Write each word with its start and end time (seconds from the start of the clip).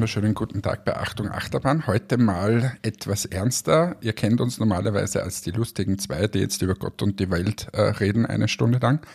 wunderschönen 0.00 0.32
guten 0.32 0.62
Tag 0.62 0.86
bei 0.86 0.96
Achtung 0.96 1.28
Achterbahn. 1.28 1.86
Heute 1.86 2.16
mal 2.16 2.72
etwas 2.80 3.26
ernster. 3.26 3.96
Ihr 4.00 4.14
kennt 4.14 4.40
uns 4.40 4.58
normalerweise 4.58 5.22
als 5.22 5.42
die 5.42 5.50
lustigen 5.50 5.98
zwei, 5.98 6.26
die 6.26 6.38
jetzt 6.38 6.62
über 6.62 6.74
Gott 6.74 7.02
und 7.02 7.20
die 7.20 7.30
Welt 7.30 7.68
äh, 7.74 7.82
reden, 7.82 8.24
eine 8.24 8.48
Stunde 8.48 8.78
lang. 8.78 9.06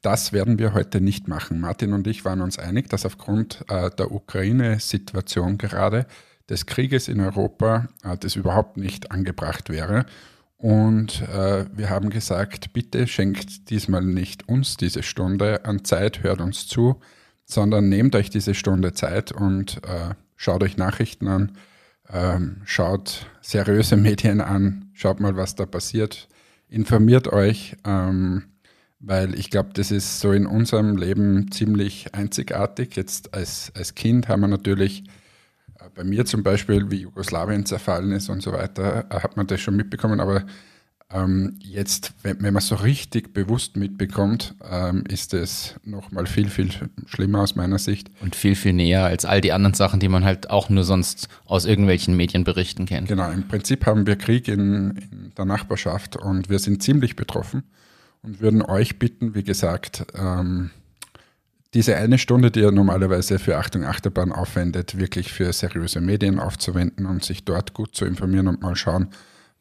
Das 0.00 0.32
werden 0.32 0.58
wir 0.58 0.74
heute 0.74 1.00
nicht 1.00 1.28
machen. 1.28 1.60
Martin 1.60 1.92
und 1.92 2.08
ich 2.08 2.24
waren 2.24 2.40
uns 2.40 2.58
einig, 2.58 2.88
dass 2.88 3.06
aufgrund 3.06 3.64
äh, 3.68 3.90
der 3.90 4.10
Ukraine-Situation 4.10 5.58
gerade 5.58 6.06
des 6.50 6.66
Krieges 6.66 7.06
in 7.06 7.20
Europa 7.20 7.86
äh, 8.02 8.16
das 8.18 8.34
überhaupt 8.34 8.78
nicht 8.78 9.12
angebracht 9.12 9.70
wäre. 9.70 10.06
Und 10.56 11.22
äh, 11.22 11.66
wir 11.72 11.88
haben 11.88 12.10
gesagt, 12.10 12.72
bitte 12.72 13.06
schenkt 13.06 13.70
diesmal 13.70 14.02
nicht 14.02 14.48
uns 14.48 14.76
diese 14.76 15.04
Stunde 15.04 15.64
an 15.66 15.84
Zeit, 15.84 16.24
hört 16.24 16.40
uns 16.40 16.66
zu 16.66 17.00
sondern 17.52 17.88
nehmt 17.88 18.14
euch 18.16 18.30
diese 18.30 18.54
Stunde 18.54 18.92
Zeit 18.92 19.32
und 19.32 19.82
äh, 19.84 20.14
schaut 20.42 20.64
euch 20.64 20.76
Nachrichten 20.76 21.28
an, 21.28 21.52
ähm, 22.12 22.62
schaut 22.64 23.26
seriöse 23.42 23.96
Medien 24.08 24.40
an, 24.40 24.90
schaut 24.92 25.20
mal, 25.20 25.36
was 25.36 25.54
da 25.54 25.66
passiert, 25.66 26.28
informiert 26.68 27.28
euch, 27.28 27.76
ähm, 27.84 28.42
weil 28.98 29.38
ich 29.38 29.50
glaube, 29.50 29.70
das 29.72 29.92
ist 29.92 30.18
so 30.18 30.32
in 30.32 30.46
unserem 30.46 30.96
Leben 30.96 31.52
ziemlich 31.52 32.12
einzigartig. 32.12 32.96
Jetzt 32.96 33.34
als, 33.34 33.70
als 33.76 33.94
Kind 33.94 34.28
haben 34.28 34.40
wir 34.40 34.48
natürlich 34.48 35.04
äh, 35.78 35.88
bei 35.94 36.02
mir 36.02 36.24
zum 36.24 36.42
Beispiel, 36.42 36.90
wie 36.90 37.02
Jugoslawien 37.02 37.64
zerfallen 37.64 38.10
ist 38.10 38.28
und 38.28 38.42
so 38.42 38.52
weiter, 38.52 39.06
äh, 39.10 39.20
hat 39.20 39.36
man 39.36 39.46
das 39.46 39.60
schon 39.60 39.76
mitbekommen, 39.76 40.18
aber 40.18 40.44
ähm, 41.14 41.58
jetzt, 41.60 42.12
wenn, 42.22 42.42
wenn 42.42 42.54
man 42.54 42.62
so 42.62 42.74
richtig 42.76 43.34
bewusst 43.34 43.76
mitbekommt, 43.76 44.54
ähm, 44.70 45.04
ist 45.08 45.34
es 45.34 45.74
nochmal 45.84 46.26
viel, 46.26 46.48
viel 46.48 46.70
schlimmer 47.06 47.40
aus 47.40 47.54
meiner 47.54 47.78
Sicht. 47.78 48.10
Und 48.20 48.36
viel, 48.36 48.54
viel 48.54 48.72
näher 48.72 49.04
als 49.04 49.24
all 49.24 49.40
die 49.40 49.52
anderen 49.52 49.74
Sachen, 49.74 50.00
die 50.00 50.08
man 50.08 50.24
halt 50.24 50.50
auch 50.50 50.68
nur 50.68 50.84
sonst 50.84 51.28
aus 51.44 51.64
irgendwelchen 51.64 52.16
Medienberichten 52.16 52.86
kennt. 52.86 53.08
Genau, 53.08 53.30
im 53.30 53.46
Prinzip 53.48 53.86
haben 53.86 54.06
wir 54.06 54.16
Krieg 54.16 54.48
in, 54.48 54.96
in 55.10 55.32
der 55.36 55.44
Nachbarschaft 55.44 56.16
und 56.16 56.48
wir 56.48 56.58
sind 56.58 56.82
ziemlich 56.82 57.16
betroffen 57.16 57.62
und 58.22 58.40
würden 58.40 58.62
euch 58.62 58.98
bitten, 58.98 59.34
wie 59.34 59.44
gesagt, 59.44 60.06
ähm, 60.14 60.70
diese 61.74 61.96
eine 61.96 62.18
Stunde, 62.18 62.50
die 62.50 62.60
ihr 62.60 62.70
normalerweise 62.70 63.38
für 63.38 63.56
Achtung 63.56 63.84
Achterbahn 63.84 64.30
aufwendet, 64.30 64.98
wirklich 64.98 65.32
für 65.32 65.52
seriöse 65.52 66.00
Medien 66.00 66.38
aufzuwenden 66.38 67.06
und 67.06 67.24
sich 67.24 67.44
dort 67.44 67.72
gut 67.72 67.94
zu 67.94 68.04
informieren 68.04 68.48
und 68.48 68.60
mal 68.60 68.76
schauen, 68.76 69.08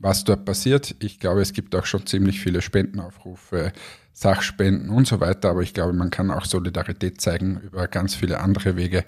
was 0.02 0.24
dort 0.24 0.46
passiert. 0.46 0.96
Ich 1.00 1.20
glaube, 1.20 1.42
es 1.42 1.54
gibt 1.54 1.76
auch 1.76 1.86
schon 1.86 2.06
ziemlich 2.06 2.40
viele 2.40 2.62
Spendenaufrufe, 2.62 3.72
Sachspenden 4.14 4.90
und 4.90 5.08
so 5.08 5.20
weiter, 5.20 5.50
aber 5.50 5.62
ich 5.62 5.74
glaube, 5.74 5.94
man 5.94 6.10
kann 6.10 6.32
auch 6.32 6.46
Solidarität 6.46 7.22
zeigen 7.22 7.62
über 7.62 7.88
ganz 7.88 8.16
viele 8.16 8.40
andere 8.40 8.76
Wege. 8.76 9.06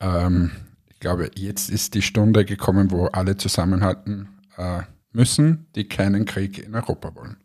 Ähm, 0.00 0.50
ich 0.88 0.98
glaube, 0.98 1.30
jetzt 1.34 1.70
ist 1.70 1.94
die 1.94 2.02
Stunde 2.02 2.44
gekommen, 2.44 2.90
wo 2.90 3.06
alle 3.06 3.36
zusammenhalten 3.36 4.28
äh, 4.56 4.80
müssen, 5.12 5.66
die 5.74 5.84
keinen 5.84 6.24
Krieg 6.24 6.58
in 6.58 6.74
Europa 6.74 7.14
wollen. 7.14 7.36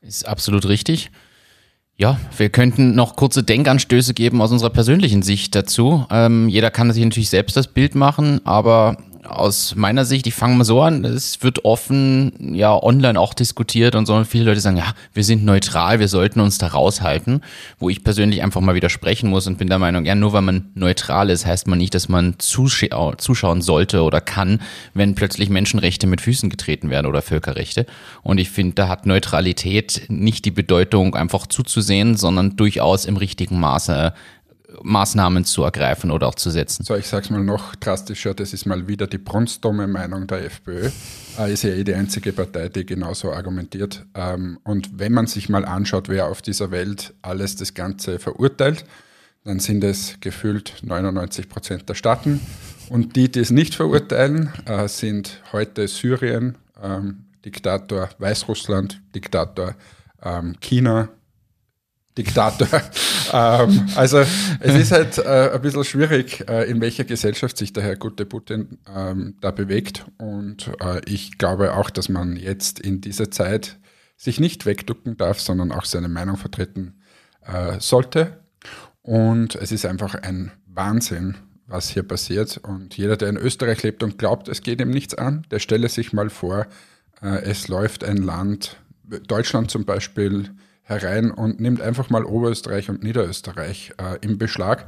Ist 0.00 0.26
absolut 0.26 0.66
richtig. 0.66 1.10
Ja, 1.96 2.18
wir 2.36 2.50
könnten 2.50 2.94
noch 2.94 3.14
kurze 3.14 3.44
Denkanstöße 3.44 4.14
geben 4.14 4.42
aus 4.42 4.50
unserer 4.50 4.70
persönlichen 4.70 5.22
Sicht 5.22 5.54
dazu. 5.54 6.06
Ähm, 6.10 6.48
jeder 6.48 6.70
kann 6.70 6.92
sich 6.92 7.04
natürlich 7.04 7.30
selbst 7.30 7.56
das 7.56 7.68
Bild 7.68 7.94
machen, 7.94 8.44
aber 8.44 8.96
aus 9.26 9.74
meiner 9.74 10.04
Sicht, 10.04 10.26
ich 10.26 10.34
fange 10.34 10.56
mal 10.56 10.64
so 10.64 10.80
an, 10.82 11.04
es 11.04 11.42
wird 11.42 11.64
offen, 11.64 12.54
ja, 12.54 12.74
online 12.74 13.18
auch 13.18 13.34
diskutiert 13.34 13.94
und 13.94 14.06
so. 14.06 14.14
Und 14.14 14.26
viele 14.26 14.44
Leute 14.44 14.60
sagen, 14.60 14.76
ja, 14.76 14.94
wir 15.12 15.24
sind 15.24 15.44
neutral, 15.44 16.00
wir 16.00 16.08
sollten 16.08 16.40
uns 16.40 16.58
da 16.58 16.68
raushalten. 16.68 17.40
Wo 17.78 17.88
ich 17.88 18.04
persönlich 18.04 18.42
einfach 18.42 18.60
mal 18.60 18.74
widersprechen 18.74 19.30
muss 19.30 19.46
und 19.46 19.58
bin 19.58 19.68
der 19.68 19.78
Meinung, 19.78 20.04
ja, 20.04 20.14
nur 20.14 20.32
weil 20.32 20.42
man 20.42 20.70
neutral 20.74 21.30
ist, 21.30 21.46
heißt 21.46 21.66
man 21.66 21.78
nicht, 21.78 21.94
dass 21.94 22.08
man 22.08 22.38
zuschau 22.38 23.14
zuschauen 23.16 23.62
sollte 23.62 24.02
oder 24.02 24.20
kann, 24.20 24.60
wenn 24.92 25.14
plötzlich 25.14 25.48
Menschenrechte 25.48 26.06
mit 26.06 26.20
Füßen 26.20 26.50
getreten 26.50 26.90
werden 26.90 27.06
oder 27.06 27.22
Völkerrechte. 27.22 27.86
Und 28.22 28.38
ich 28.38 28.50
finde, 28.50 28.74
da 28.74 28.88
hat 28.88 29.06
Neutralität 29.06 30.02
nicht 30.08 30.44
die 30.44 30.50
Bedeutung, 30.50 31.14
einfach 31.14 31.46
zuzusehen, 31.46 32.16
sondern 32.16 32.56
durchaus 32.56 33.04
im 33.04 33.16
richtigen 33.16 33.58
Maße 33.58 34.12
Maßnahmen 34.82 35.44
zu 35.44 35.62
ergreifen 35.62 36.10
oder 36.10 36.28
auch 36.28 36.34
zu 36.34 36.50
setzen. 36.50 36.84
So, 36.84 36.96
ich 36.96 37.06
sage 37.06 37.24
es 37.24 37.30
mal 37.30 37.42
noch 37.42 37.74
drastischer, 37.74 38.34
das 38.34 38.52
ist 38.52 38.66
mal 38.66 38.86
wieder 38.88 39.06
die 39.06 39.18
brunstdumme 39.18 39.86
Meinung 39.86 40.26
der 40.26 40.44
FPÖ. 40.44 40.90
Äh, 41.38 41.52
ist 41.52 41.62
ja 41.62 41.70
eh 41.70 41.84
die 41.84 41.94
einzige 41.94 42.32
Partei, 42.32 42.68
die 42.68 42.86
genauso 42.86 43.32
argumentiert. 43.32 44.04
Ähm, 44.14 44.58
und 44.64 44.98
wenn 44.98 45.12
man 45.12 45.26
sich 45.26 45.48
mal 45.48 45.64
anschaut, 45.64 46.08
wer 46.08 46.28
auf 46.28 46.42
dieser 46.42 46.70
Welt 46.70 47.14
alles 47.22 47.56
das 47.56 47.74
Ganze 47.74 48.18
verurteilt, 48.18 48.84
dann 49.44 49.60
sind 49.60 49.84
es 49.84 50.16
gefühlt 50.20 50.74
99 50.82 51.48
Prozent 51.48 51.88
der 51.88 51.94
Staaten. 51.94 52.40
Und 52.88 53.16
die, 53.16 53.30
die 53.30 53.40
es 53.40 53.50
nicht 53.50 53.74
verurteilen, 53.74 54.52
äh, 54.66 54.88
sind 54.88 55.42
heute 55.52 55.88
Syrien, 55.88 56.56
ähm, 56.82 57.24
Diktator 57.44 58.08
Weißrussland, 58.18 59.02
Diktator 59.14 59.74
ähm, 60.22 60.56
China, 60.60 61.08
Diktator. 62.16 62.68
Ähm, 63.32 63.88
also 63.96 64.18
es 64.18 64.74
ist 64.74 64.92
halt 64.92 65.18
äh, 65.18 65.50
ein 65.52 65.60
bisschen 65.62 65.84
schwierig, 65.84 66.48
äh, 66.48 66.68
in 66.70 66.80
welcher 66.80 67.04
Gesellschaft 67.04 67.56
sich 67.56 67.72
der 67.72 67.82
Herr 67.82 67.96
gute 67.96 68.26
Putin 68.26 68.78
ähm, 68.94 69.36
da 69.40 69.50
bewegt. 69.50 70.04
Und 70.18 70.70
äh, 70.80 71.00
ich 71.06 71.38
glaube 71.38 71.74
auch, 71.74 71.90
dass 71.90 72.08
man 72.08 72.36
jetzt 72.36 72.80
in 72.80 73.00
dieser 73.00 73.30
Zeit 73.30 73.78
sich 74.16 74.40
nicht 74.40 74.66
wegducken 74.66 75.16
darf, 75.16 75.40
sondern 75.40 75.72
auch 75.72 75.84
seine 75.84 76.08
Meinung 76.08 76.36
vertreten 76.36 76.94
äh, 77.42 77.78
sollte. 77.80 78.38
Und 79.02 79.54
es 79.56 79.72
ist 79.72 79.84
einfach 79.84 80.14
ein 80.14 80.52
Wahnsinn, 80.66 81.36
was 81.66 81.88
hier 81.88 82.02
passiert. 82.02 82.58
Und 82.58 82.96
jeder, 82.96 83.16
der 83.16 83.28
in 83.28 83.36
Österreich 83.36 83.82
lebt 83.82 84.02
und 84.02 84.18
glaubt, 84.18 84.48
es 84.48 84.62
geht 84.62 84.80
ihm 84.80 84.90
nichts 84.90 85.14
an, 85.14 85.46
der 85.50 85.58
stelle 85.58 85.88
sich 85.88 86.12
mal 86.12 86.30
vor, 86.30 86.66
äh, 87.22 87.42
es 87.42 87.68
läuft 87.68 88.04
ein 88.04 88.18
Land, 88.18 88.76
Deutschland 89.26 89.70
zum 89.70 89.84
Beispiel, 89.84 90.50
herein 90.84 91.30
und 91.30 91.60
nimmt 91.60 91.80
einfach 91.80 92.10
mal 92.10 92.24
Oberösterreich 92.24 92.90
und 92.90 93.02
Niederösterreich 93.02 93.94
äh, 93.98 94.18
im 94.20 94.38
Beschlag. 94.38 94.86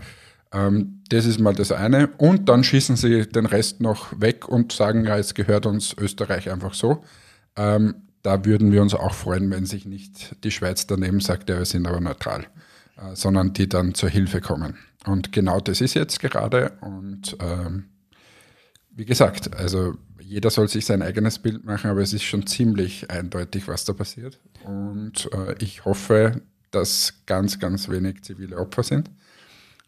Ähm, 0.52 1.02
das 1.08 1.26
ist 1.26 1.40
mal 1.40 1.54
das 1.54 1.72
eine. 1.72 2.08
Und 2.18 2.48
dann 2.48 2.62
schießen 2.62 2.96
sie 2.96 3.26
den 3.26 3.46
Rest 3.46 3.80
noch 3.80 4.20
weg 4.20 4.48
und 4.48 4.72
sagen, 4.72 5.04
ja, 5.04 5.16
jetzt 5.16 5.34
gehört 5.34 5.66
uns 5.66 5.94
Österreich 5.98 6.50
einfach 6.50 6.74
so. 6.74 7.02
Ähm, 7.56 7.94
da 8.22 8.44
würden 8.44 8.72
wir 8.72 8.82
uns 8.82 8.94
auch 8.94 9.14
freuen, 9.14 9.50
wenn 9.50 9.66
sich 9.66 9.86
nicht 9.86 10.36
die 10.44 10.50
Schweiz 10.50 10.86
daneben 10.86 11.20
sagt, 11.20 11.48
ja, 11.48 11.58
wir 11.58 11.64
sind 11.64 11.86
aber 11.86 12.00
neutral, 12.00 12.46
äh, 12.96 13.14
sondern 13.14 13.52
die 13.52 13.68
dann 13.68 13.94
zur 13.94 14.10
Hilfe 14.10 14.40
kommen. 14.40 14.76
Und 15.06 15.32
genau 15.32 15.60
das 15.60 15.80
ist 15.80 15.94
jetzt 15.94 16.20
gerade. 16.20 16.72
Und 16.80 17.36
ähm, 17.40 17.84
wie 18.90 19.04
gesagt, 19.04 19.56
also 19.56 19.94
jeder 20.26 20.50
soll 20.50 20.68
sich 20.68 20.84
sein 20.84 21.02
eigenes 21.02 21.38
Bild 21.38 21.64
machen, 21.64 21.88
aber 21.88 22.00
es 22.00 22.12
ist 22.12 22.24
schon 22.24 22.46
ziemlich 22.46 23.10
eindeutig, 23.10 23.68
was 23.68 23.84
da 23.84 23.92
passiert. 23.92 24.40
Und 24.64 25.30
äh, 25.32 25.54
ich 25.60 25.84
hoffe, 25.84 26.42
dass 26.72 27.14
ganz, 27.26 27.58
ganz 27.58 27.88
wenig 27.88 28.22
zivile 28.22 28.58
Opfer 28.58 28.82
sind 28.82 29.10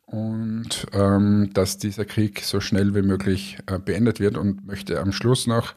und 0.07 0.87
ähm, 0.93 1.51
dass 1.53 1.79
dieser 1.79 2.05
Krieg 2.05 2.41
so 2.41 2.61
schnell 2.61 2.95
wie 2.95 3.03
möglich 3.03 3.59
äh, 3.67 3.79
beendet 3.79 4.21
wird 4.21 4.37
und 4.37 4.65
möchte 4.67 5.01
am 5.01 5.13
Schluss 5.13 5.49
noch, 5.49 5.75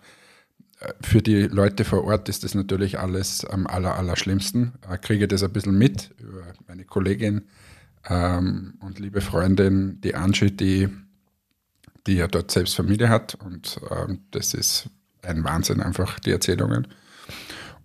äh, 0.80 0.94
für 1.02 1.24
die 1.24 1.48
Leute 1.48 1.84
vor 1.84 2.04
Ort 2.06 2.30
ist 2.30 2.44
das 2.44 2.54
natürlich 2.54 3.00
alles 3.00 3.44
am 3.44 3.66
aller, 3.66 3.96
aller 3.96 4.16
schlimmsten. 4.16 4.74
Ich 4.94 5.02
kriege 5.02 5.28
das 5.28 5.42
ein 5.44 5.52
bisschen 5.52 5.78
mit 5.78 6.12
über 6.20 6.44
meine 6.68 6.86
Kollegin 6.86 7.42
ähm, 8.08 8.76
und 8.80 9.00
liebe 9.00 9.22
Freundin, 9.22 10.00
die 10.02 10.14
Angie, 10.14 10.52
die 10.52 10.88
die 12.08 12.16
ja 12.16 12.28
dort 12.28 12.52
selbst 12.52 12.76
Familie 12.76 13.10
hat. 13.10 13.36
Und 13.36 13.80
ähm, 13.90 14.20
das 14.32 14.54
ist 14.54 14.90
ein 15.22 15.44
Wahnsinn, 15.44 15.82
einfach 15.82 16.20
die 16.20 16.32
Erzählungen. 16.32 16.88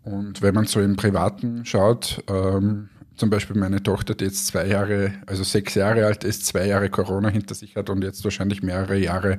Und 0.02 0.40
wenn 0.42 0.54
man 0.54 0.66
so 0.66 0.80
im 0.80 0.96
Privaten 0.96 1.64
schaut, 1.64 2.22
ähm, 2.28 2.88
zum 3.16 3.30
Beispiel 3.30 3.56
meine 3.56 3.82
Tochter, 3.82 4.14
die 4.14 4.24
jetzt 4.24 4.46
zwei 4.46 4.66
Jahre, 4.66 5.12
also 5.26 5.42
sechs 5.42 5.74
Jahre 5.74 6.06
alt 6.06 6.22
ist, 6.22 6.46
zwei 6.46 6.66
Jahre 6.66 6.90
Corona 6.90 7.28
hinter 7.28 7.54
sich 7.54 7.76
hat 7.76 7.90
und 7.90 8.04
jetzt 8.04 8.22
wahrscheinlich 8.24 8.62
mehrere 8.62 8.98
Jahre 8.98 9.38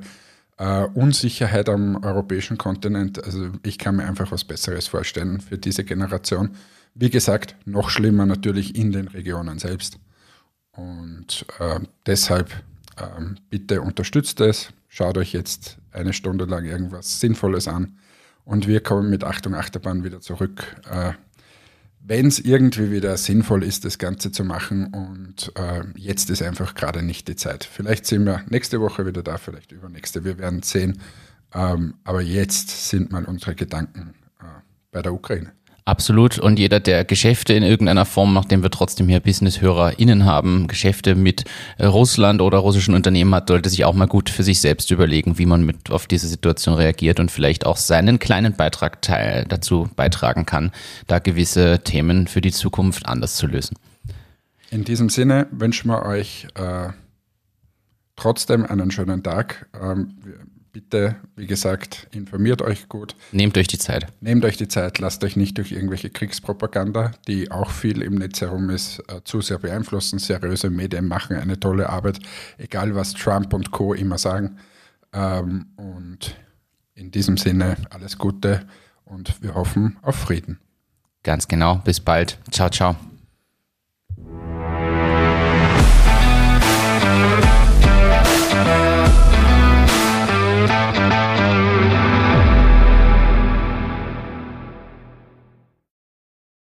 äh, 0.57 0.85
Unsicherheit 0.94 1.69
am 1.69 2.03
europäischen 2.03 2.57
Kontinent. 2.57 3.23
Also 3.23 3.51
ich 3.63 3.77
kann 3.77 3.97
mir 3.97 4.06
einfach 4.06 4.31
was 4.31 4.44
Besseres 4.44 4.88
vorstellen 4.88 5.39
für 5.39 5.57
diese 5.57 5.83
Generation. 5.83 6.51
Wie 6.95 7.09
gesagt, 7.09 7.56
noch 7.65 7.89
schlimmer 7.89 8.25
natürlich 8.25 8.75
in 8.75 8.91
den 8.91 9.07
Regionen 9.07 9.59
selbst. 9.59 10.00
Und 10.71 11.45
äh, 11.59 11.80
deshalb 12.06 12.51
ähm, 12.97 13.38
bitte 13.49 13.81
unterstützt 13.81 14.41
es, 14.41 14.69
schaut 14.88 15.17
euch 15.17 15.33
jetzt 15.33 15.77
eine 15.91 16.13
Stunde 16.13 16.45
lang 16.45 16.65
irgendwas 16.65 17.19
Sinnvolles 17.19 17.67
an 17.67 17.97
und 18.45 18.67
wir 18.67 18.81
kommen 18.81 19.09
mit 19.09 19.23
Achtung 19.23 19.55
Achterbahn 19.55 20.03
wieder 20.03 20.21
zurück. 20.21 20.75
Äh, 20.89 21.13
wenn 21.99 22.27
es 22.27 22.39
irgendwie 22.39 22.89
wieder 22.91 23.17
sinnvoll 23.17 23.63
ist, 23.63 23.83
das 23.83 23.97
Ganze 23.97 24.31
zu 24.31 24.45
machen 24.45 24.94
und 24.94 25.51
äh, 25.55 25.83
jetzt 25.95 26.29
ist 26.29 26.41
einfach 26.41 26.73
gerade 26.73 27.03
nicht 27.03 27.27
die 27.27 27.35
Zeit. 27.35 27.65
Vielleicht 27.65 28.05
sind 28.05 28.25
wir 28.25 28.44
nächste 28.47 28.79
Woche 28.79 29.05
wieder 29.05 29.23
da, 29.23 29.38
vielleicht 29.38 29.73
übernächste, 29.73 30.23
wir 30.23 30.38
werden 30.38 30.63
sehen. 30.63 31.01
Ähm, 31.53 31.95
aber 32.05 32.21
jetzt 32.21 32.89
sind 32.89 33.11
mal 33.11 33.25
unsere 33.25 33.55
Gedanken 33.55 34.13
äh, 34.39 34.45
bei 34.91 35.01
der 35.01 35.13
Ukraine. 35.13 35.51
Absolut. 35.88 36.38
Und 36.38 36.60
jeder, 36.60 36.81
der 36.81 37.06
Geschäfte 37.06 37.54
in 37.54 37.63
irgendeiner 37.63 38.04
Form, 38.04 38.34
nachdem 38.34 38.62
wir 38.62 38.69
trotzdem 38.69 39.07
hier 39.07 39.22
Business-HörerInnen 39.22 40.25
haben, 40.25 40.68
Geschäfte 40.68 41.16
mit 41.16 41.45
äh, 41.78 41.86
Russland 41.86 42.42
oder 42.42 42.57
russischen 42.57 42.94
Unternehmen 42.94 43.34
hat, 43.34 43.48
sollte 43.48 43.69
sich 43.69 43.86
auch 43.86 43.94
mal 43.94 44.06
gut 44.06 44.30
für 44.30 44.44
sich 44.44 44.60
selbst 44.60 44.92
überlegen, 44.92 45.38
wie 45.38 45.45
man 45.45 45.63
mit 45.63 45.89
auf 45.89 46.06
diese 46.06 46.28
Situation 46.28 46.75
reagiert 46.75 47.22
und 47.22 47.31
vielleicht 47.31 47.66
auch 47.66 47.78
seinen 47.78 48.19
kleinen 48.19 48.51
Beitrag 48.51 49.01
teil, 49.01 49.45
dazu 49.48 49.89
beitragen 49.95 50.45
kann, 50.45 50.72
da 51.07 51.19
gewisse 51.19 51.80
Themen 51.86 52.28
für 52.28 52.42
die 52.42 52.51
Zukunft 52.51 53.06
anders 53.06 53.38
zu 53.38 53.48
lösen. 53.48 53.78
In 54.69 54.83
diesem 54.83 55.07
Sinne 55.07 55.48
wünschen 55.51 55.90
wir 55.90 56.04
euch 56.04 56.48
äh, 56.56 56.90
trotzdem 58.18 58.66
einen 58.66 58.92
schönen 58.92 59.24
Tag. 59.24 59.68
Ähm, 59.81 60.18
bitte, 60.77 61.15
wie 61.35 61.47
gesagt, 61.47 62.07
informiert 62.12 62.62
euch 62.62 62.88
gut. 62.88 63.15
Nehmt 63.31 63.57
euch 63.57 63.68
die 63.68 63.79
Zeit. 63.79 64.06
Nehmt 64.21 64.45
euch 64.45 64.57
die 64.57 64.68
Zeit, 64.68 65.00
lasst 65.00 65.24
euch 65.24 65.35
nicht 65.35 65.57
durch 65.57 65.71
irgendwelche 65.71 66.12
Kriegspropaganda, 66.12 67.13
die 67.27 67.50
auch 67.50 67.71
viel 67.71 68.03
im 68.03 68.13
Netz 68.13 68.41
herum 68.41 68.69
ist, 68.69 69.00
äh, 69.07 69.24
zu 69.24 69.41
sehr 69.41 69.57
beeinflussen. 69.57 70.19
Seriöse 70.19 70.69
Medien 70.69 71.07
machen 71.07 71.35
eine 71.35 71.59
tolle 71.59 71.89
Arbeit, 71.89 72.19
egal 72.59 72.94
was 72.94 73.13
Trump 73.13 73.56
und 73.56 73.71
Co. 73.71 73.95
immer 73.95 74.19
sagen. 74.19 74.57
Ähm, 75.13 75.65
und 75.77 76.35
in 76.94 77.09
diesem 77.09 77.38
Sinne 77.38 77.77
alles 77.89 78.19
Gute 78.19 78.68
und 79.03 79.41
wir 79.41 79.56
hoffen 79.56 79.97
auf 80.03 80.15
Frieden. 80.15 80.59
Ganz 81.23 81.47
genau. 81.47 81.81
Bis 81.83 82.00
bald. 82.00 82.38
Ciao, 82.51 82.69
ciao. 82.69 82.95